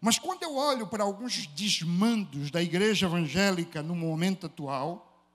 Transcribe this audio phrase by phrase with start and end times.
[0.00, 5.26] Mas quando eu olho para alguns desmandos da igreja evangélica no momento atual,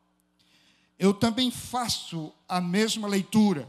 [0.97, 3.67] eu também faço a mesma leitura.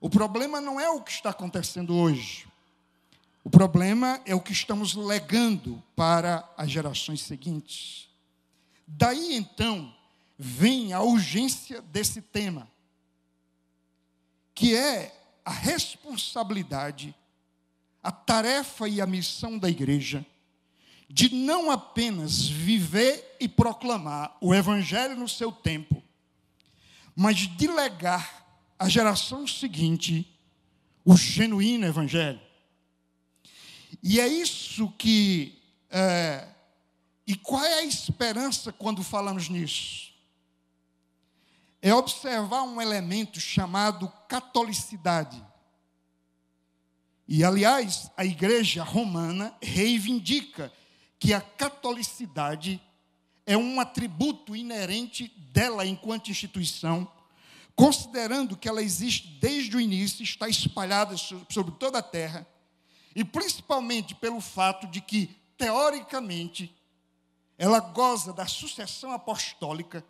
[0.00, 2.46] O problema não é o que está acontecendo hoje.
[3.44, 8.08] O problema é o que estamos legando para as gerações seguintes.
[8.86, 9.94] Daí então
[10.38, 12.70] vem a urgência desse tema,
[14.54, 17.14] que é a responsabilidade,
[18.02, 20.26] a tarefa e a missão da igreja
[21.12, 26.02] de não apenas viver e proclamar o evangelho no seu tempo,
[27.14, 28.42] mas de legar
[28.78, 30.26] à geração seguinte
[31.04, 32.40] o genuíno evangelho.
[34.02, 35.60] E é isso que.
[35.90, 36.48] É,
[37.26, 40.14] e qual é a esperança quando falamos nisso?
[41.82, 45.44] É observar um elemento chamado catolicidade.
[47.26, 50.72] E, aliás, a igreja romana reivindica
[51.18, 52.82] que a catolicidade
[53.46, 57.10] é um atributo inerente dela enquanto instituição,
[57.74, 62.46] considerando que ela existe desde o início, está espalhada sobre toda a terra,
[63.14, 66.74] e principalmente pelo fato de que, teoricamente,
[67.58, 70.04] ela goza da sucessão apostólica,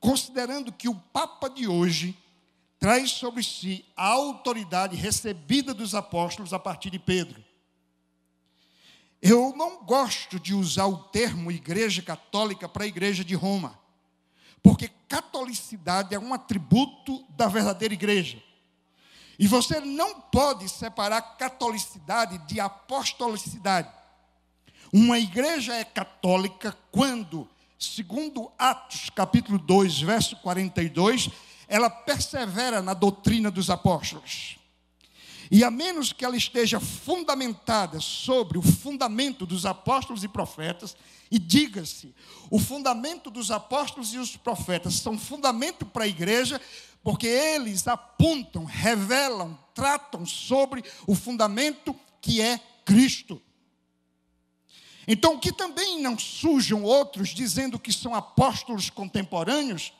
[0.00, 2.16] considerando que o Papa de hoje
[2.78, 7.44] traz sobre si a autoridade recebida dos apóstolos a partir de Pedro.
[9.20, 13.78] Eu não gosto de usar o termo Igreja Católica para a Igreja de Roma,
[14.62, 18.42] porque catolicidade é um atributo da verdadeira igreja.
[19.38, 23.90] E você não pode separar catolicidade de apostolicidade.
[24.92, 31.30] Uma igreja é católica quando, segundo Atos, capítulo 2, verso 42,
[31.68, 34.56] ela persevera na doutrina dos apóstolos.
[35.50, 40.96] E a menos que ela esteja fundamentada sobre o fundamento dos apóstolos e profetas,
[41.30, 42.14] e diga-se,
[42.50, 46.60] o fundamento dos apóstolos e os profetas são fundamento para a igreja,
[47.02, 53.40] porque eles apontam, revelam, tratam sobre o fundamento que é Cristo.
[55.06, 59.92] Então, que também não surjam outros dizendo que são apóstolos contemporâneos,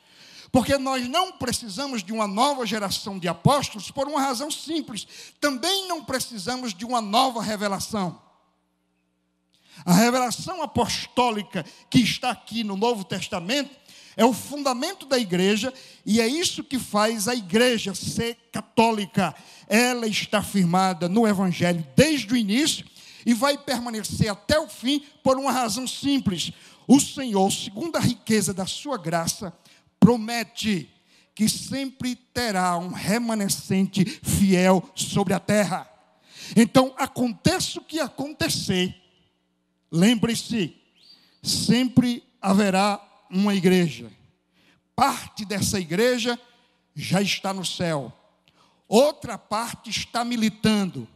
[0.51, 5.07] porque nós não precisamos de uma nova geração de apóstolos por uma razão simples.
[5.39, 8.21] Também não precisamos de uma nova revelação.
[9.85, 13.75] A revelação apostólica que está aqui no Novo Testamento
[14.15, 15.71] é o fundamento da igreja
[16.03, 19.35] e é isso que faz a igreja ser católica.
[19.67, 22.85] Ela está firmada no Evangelho desde o início
[23.25, 26.51] e vai permanecer até o fim por uma razão simples.
[26.87, 29.53] O Senhor, segundo a riqueza da sua graça,
[29.99, 30.89] promete
[31.33, 35.87] que sempre terá um remanescente fiel sobre a terra.
[36.55, 38.95] Então, aconteça o que acontecer,
[39.91, 40.75] lembre-se,
[41.43, 42.99] sempre haverá
[43.29, 44.11] uma igreja.
[44.95, 46.39] Parte dessa igreja
[46.95, 48.11] já está no céu,
[48.87, 51.07] outra parte está militando,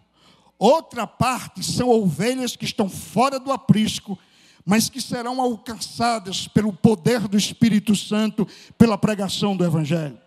[0.60, 4.20] outra parte são ovelhas que estão fora do aprisco
[4.66, 10.21] mas que serão alcançadas pelo poder do Espírito Santo, pela pregação do Evangelho.